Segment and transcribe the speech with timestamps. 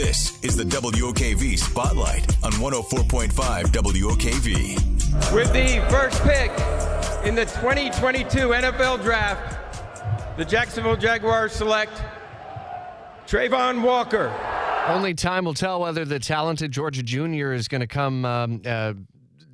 [0.00, 3.32] This is the WOKV Spotlight on 104.5
[3.64, 5.34] WOKV.
[5.34, 6.52] With the first pick
[7.26, 12.00] in the 2022 NFL Draft, the Jacksonville Jaguars select
[13.26, 14.32] Travon Walker.
[14.86, 17.52] Only time will tell whether the talented Georgia Jr.
[17.52, 18.92] is going to come um, uh,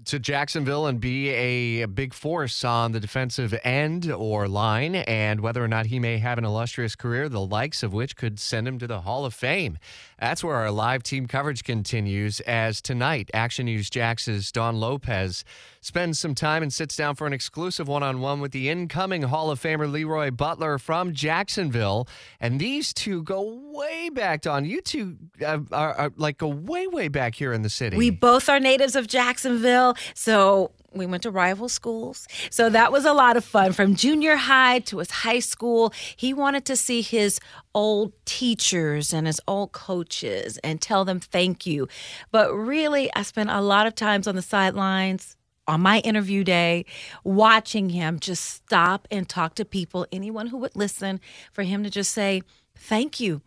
[0.06, 5.64] to Jacksonville and be a big force on the defensive end or line, and whether
[5.64, 8.78] or not he may have an illustrious career, the likes of which could send him
[8.78, 9.78] to the Hall of Fame.
[10.20, 15.44] That's where our live team coverage continues as tonight, Action News Jax's Don Lopez
[15.84, 19.22] spends some time and sits down for an exclusive one on one with the incoming
[19.22, 22.08] Hall of Famer Leroy Butler from Jacksonville.
[22.40, 24.64] And these two go way back, Don.
[24.64, 27.96] You two uh, are, are like go way, way back here in the city.
[27.96, 29.96] We both are natives of Jacksonville.
[30.14, 32.26] So we went to rival schools.
[32.50, 33.72] So that was a lot of fun.
[33.72, 37.40] From junior high to his high school, he wanted to see his
[37.74, 41.88] old teachers and his old coaches and tell them thank you.
[42.30, 46.84] But really, I spent a lot of times on the sidelines on my interview day,
[47.22, 51.20] watching him just stop and talk to people, anyone who would listen,
[51.52, 52.42] for him to just say,
[52.76, 53.40] Thank you.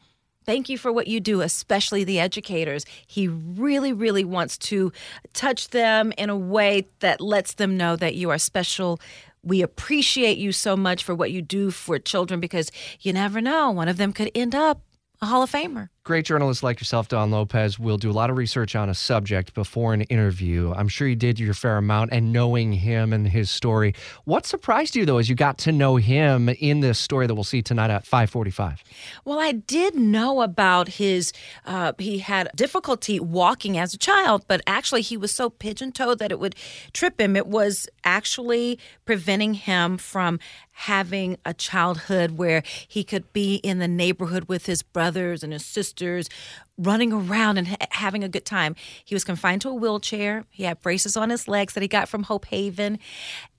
[0.46, 2.86] Thank you for what you do, especially the educators.
[3.06, 4.94] He really, really wants to
[5.34, 9.02] touch them in a way that lets them know that you are special.
[9.44, 12.72] We appreciate you so much for what you do for children because
[13.02, 13.72] you never know.
[13.72, 14.81] One of them could end up
[15.22, 18.38] a Hall of Famer great journalists like yourself, Don Lopez, will do a lot of
[18.38, 20.73] research on a subject before an interview.
[20.73, 23.94] I'm sure you did your fair amount and knowing him and his story.
[24.23, 27.44] What surprised you though as you got to know him in this story that we'll
[27.44, 28.85] see tonight at 545?
[29.25, 31.33] Well, I did know about his
[31.66, 36.31] uh, he had difficulty walking as a child, but actually he was so pigeon-toed that
[36.31, 36.55] it would
[36.94, 37.35] trip him.
[37.35, 40.39] It was actually preventing him from
[40.72, 45.66] having a childhood where he could be in the neighborhood with his brothers and his
[45.66, 46.30] sisters sisters,
[46.78, 48.76] running around and ha- having a good time.
[49.03, 50.45] He was confined to a wheelchair.
[50.50, 53.00] He had braces on his legs that he got from Hope Haven.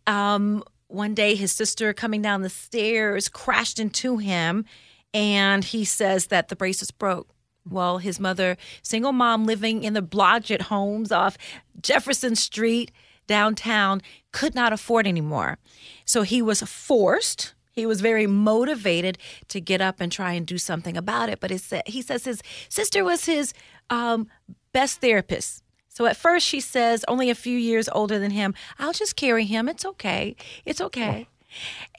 [0.06, 4.64] Um, one day, his sister coming down the stairs crashed into him,
[5.12, 7.28] and he says that the braces broke.
[7.68, 11.36] Well, his mother, single mom living in the Blodgett homes off
[11.82, 12.90] Jefferson Street
[13.26, 14.00] downtown,
[14.32, 15.58] could not afford anymore.
[16.06, 19.18] So he was forced he was very motivated
[19.48, 21.40] to get up and try and do something about it.
[21.40, 23.54] But he says his sister was his
[23.88, 24.28] um,
[24.72, 25.62] best therapist.
[25.88, 29.44] So at first she says, only a few years older than him, I'll just carry
[29.44, 29.68] him.
[29.68, 30.36] It's okay.
[30.64, 31.26] It's okay.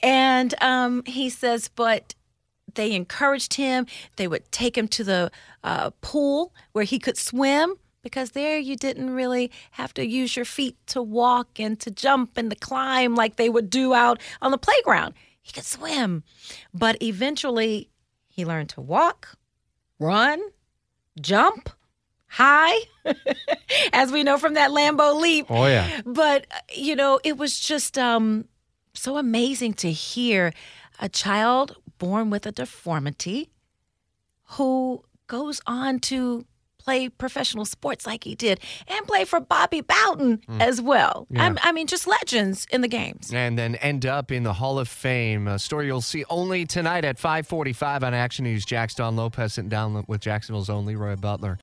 [0.02, 2.14] And um, he says, but
[2.74, 3.86] they encouraged him.
[4.16, 5.30] They would take him to the
[5.64, 10.44] uh, pool where he could swim because there you didn't really have to use your
[10.44, 14.50] feet to walk and to jump and to climb like they would do out on
[14.50, 16.22] the playground he could swim.
[16.72, 17.90] But eventually,
[18.28, 19.36] he learned to walk,
[19.98, 20.40] run,
[21.20, 21.70] jump,
[22.26, 22.78] high,
[23.92, 25.46] as we know from that Lambeau leap.
[25.48, 26.00] Oh, yeah.
[26.04, 28.46] But, you know, it was just um,
[28.94, 30.52] so amazing to hear
[31.00, 33.50] a child born with a deformity
[34.44, 36.44] who goes on to
[36.82, 40.60] play professional sports like he did and play for Bobby Bowden mm.
[40.60, 41.26] as well.
[41.30, 41.54] Yeah.
[41.62, 43.32] I mean, just legends in the games.
[43.32, 45.46] And then end up in the Hall of Fame.
[45.46, 48.64] A story you'll see only tonight at 545 on Action News.
[48.64, 51.58] Jax Don Lopez sitting down with Jacksonville's own Leroy Butler.